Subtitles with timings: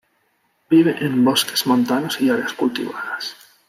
[0.69, 3.35] Vive en bosques montanos y áreas cultivadas.